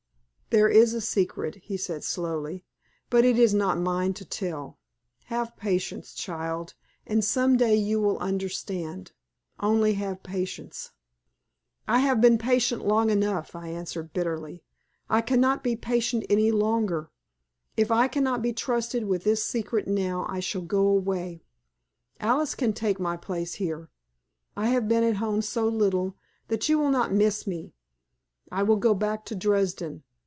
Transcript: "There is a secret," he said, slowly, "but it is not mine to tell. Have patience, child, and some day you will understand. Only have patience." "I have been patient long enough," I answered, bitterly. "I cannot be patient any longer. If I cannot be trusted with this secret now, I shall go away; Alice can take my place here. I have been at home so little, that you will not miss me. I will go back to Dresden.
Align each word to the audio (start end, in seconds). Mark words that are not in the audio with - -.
"There 0.53 0.67
is 0.67 0.93
a 0.93 0.99
secret," 0.99 1.55
he 1.63 1.77
said, 1.77 2.03
slowly, 2.03 2.65
"but 3.09 3.23
it 3.23 3.39
is 3.39 3.53
not 3.53 3.77
mine 3.79 4.13
to 4.15 4.25
tell. 4.25 4.79
Have 5.27 5.55
patience, 5.55 6.13
child, 6.13 6.73
and 7.07 7.23
some 7.23 7.55
day 7.55 7.73
you 7.77 8.01
will 8.01 8.17
understand. 8.17 9.13
Only 9.61 9.93
have 9.93 10.23
patience." 10.23 10.91
"I 11.87 11.99
have 11.99 12.19
been 12.19 12.37
patient 12.37 12.85
long 12.85 13.09
enough," 13.09 13.55
I 13.55 13.69
answered, 13.69 14.11
bitterly. 14.11 14.65
"I 15.09 15.21
cannot 15.21 15.63
be 15.63 15.77
patient 15.77 16.25
any 16.29 16.51
longer. 16.51 17.11
If 17.77 17.89
I 17.89 18.09
cannot 18.09 18.41
be 18.41 18.51
trusted 18.51 19.05
with 19.05 19.23
this 19.23 19.45
secret 19.45 19.87
now, 19.87 20.25
I 20.27 20.41
shall 20.41 20.63
go 20.63 20.85
away; 20.85 21.43
Alice 22.19 22.55
can 22.55 22.73
take 22.73 22.99
my 22.99 23.15
place 23.15 23.53
here. 23.53 23.89
I 24.57 24.67
have 24.67 24.89
been 24.89 25.05
at 25.05 25.15
home 25.15 25.41
so 25.41 25.69
little, 25.69 26.17
that 26.49 26.67
you 26.67 26.77
will 26.77 26.91
not 26.91 27.13
miss 27.13 27.47
me. 27.47 27.73
I 28.51 28.63
will 28.63 28.75
go 28.75 28.93
back 28.93 29.23
to 29.27 29.35
Dresden. 29.35 30.03